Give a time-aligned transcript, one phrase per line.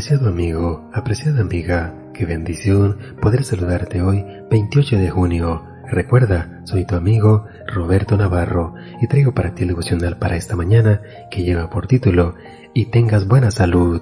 [0.00, 5.62] Apreciado amigo, apreciada amiga, qué bendición poder saludarte hoy, 28 de junio.
[5.90, 8.72] Recuerda, soy tu amigo Roberto Navarro
[9.02, 12.34] y traigo para ti el devocional para esta mañana que lleva por título
[12.72, 14.00] Y tengas buena salud.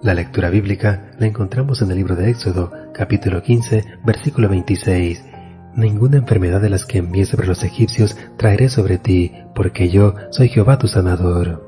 [0.00, 5.22] La lectura bíblica la encontramos en el libro de Éxodo, capítulo 15, versículo 26.
[5.74, 10.48] Ninguna enfermedad de las que envié sobre los egipcios traeré sobre ti, porque yo soy
[10.48, 11.66] Jehová tu sanador.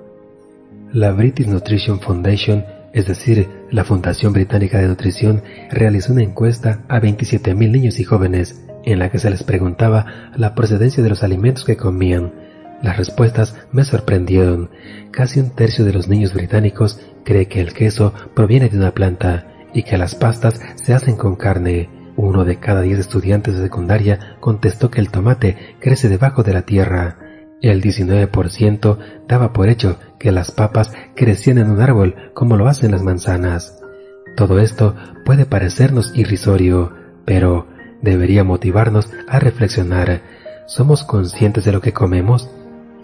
[0.94, 7.00] La British Nutrition Foundation, es decir, la Fundación Británica de Nutrición, realizó una encuesta a
[7.00, 11.64] 27.000 niños y jóvenes en la que se les preguntaba la procedencia de los alimentos
[11.64, 12.32] que comían.
[12.82, 14.70] Las respuestas me sorprendieron.
[15.10, 19.48] Casi un tercio de los niños británicos cree que el queso proviene de una planta
[19.74, 21.90] y que las pastas se hacen con carne.
[22.16, 26.62] Uno de cada diez estudiantes de secundaria contestó que el tomate crece debajo de la
[26.62, 27.18] tierra.
[27.60, 32.92] El 19% daba por hecho que las papas crecían en un árbol como lo hacen
[32.92, 33.80] las manzanas.
[34.36, 37.66] Todo esto puede parecernos irrisorio, pero
[38.00, 40.22] debería motivarnos a reflexionar.
[40.66, 42.48] ¿Somos conscientes de lo que comemos?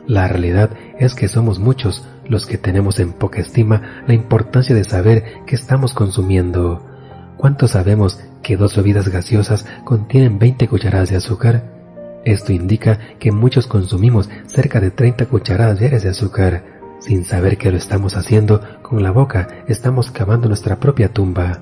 [0.06, 4.84] La realidad es que somos muchos los que tenemos en poca estima la importancia de
[4.84, 6.86] saber qué estamos consumiendo.
[7.36, 11.73] ¿Cuánto sabemos que dos bebidas gaseosas contienen 20 cucharadas de azúcar?
[12.24, 16.64] Esto indica que muchos consumimos cerca de 30 cucharadas diarias de azúcar.
[17.00, 21.60] Sin saber que lo estamos haciendo, con la boca estamos cavando nuestra propia tumba.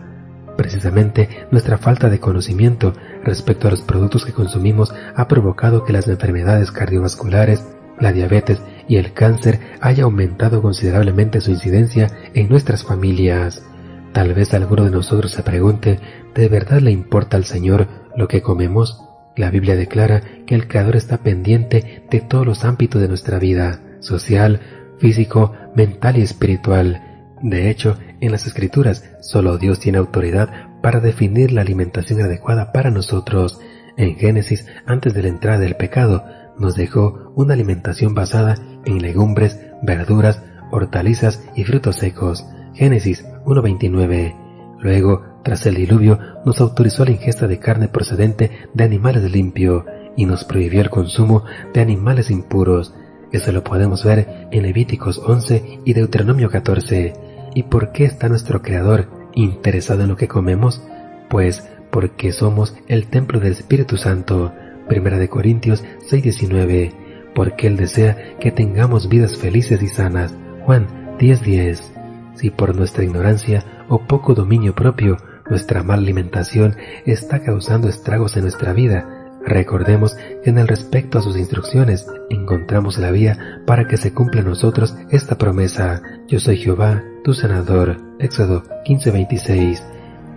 [0.57, 2.93] Precisamente nuestra falta de conocimiento
[3.25, 7.67] respecto a los productos que consumimos ha provocado que las enfermedades cardiovasculares,
[7.99, 13.65] la diabetes y el cáncer haya aumentado considerablemente su incidencia en nuestras familias.
[14.13, 15.99] Tal vez alguno de nosotros se pregunte,
[16.35, 19.12] ¿de verdad le importa al Señor lo que comemos?
[19.37, 23.81] La Biblia declara que el Creador está pendiente de todos los ámbitos de nuestra vida,
[24.01, 24.61] social,
[24.99, 27.03] físico, mental y espiritual.
[27.43, 30.49] De hecho, en las Escrituras, solo Dios tiene autoridad
[30.83, 33.59] para definir la alimentación adecuada para nosotros.
[33.97, 36.25] En Génesis, antes de la entrada del pecado,
[36.59, 42.47] nos dejó una alimentación basada en legumbres, verduras, hortalizas y frutos secos.
[42.75, 44.37] Génesis 1.29.
[44.81, 49.85] Luego, tras el diluvio, nos autorizó la ingesta de carne procedente de animales limpios
[50.17, 52.95] y nos prohibió el consumo de animales impuros.
[53.33, 57.13] Eso lo podemos ver en Levíticos 11 y Deuteronomio 14.
[57.55, 60.83] ¿Y por qué está nuestro Creador interesado en lo que comemos?
[61.29, 64.53] Pues porque somos el templo del Espíritu Santo.
[64.89, 66.93] Primera de Corintios 6:19,
[67.35, 70.35] porque Él desea que tengamos vidas felices y sanas.
[70.65, 71.93] Juan 10:10.
[72.35, 75.17] Si por nuestra ignorancia o poco dominio propio,
[75.53, 79.07] nuestra mala alimentación está causando estragos en nuestra vida,
[79.45, 84.41] recordemos que en el respecto a sus instrucciones encontramos la vía para que se cumpla
[84.41, 86.01] en nosotros esta promesa.
[86.27, 87.99] Yo soy Jehová, tu sanador.
[88.19, 89.83] Éxodo 15:26.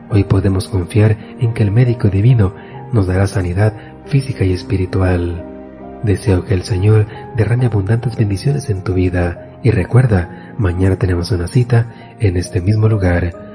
[0.10, 2.54] Hoy podemos confiar en que el médico divino
[2.92, 3.74] nos dará sanidad
[4.08, 5.46] física y espiritual.
[6.04, 11.48] Deseo que el Señor derrame abundantes bendiciones en tu vida y recuerda, mañana tenemos una
[11.48, 13.55] cita en este mismo lugar,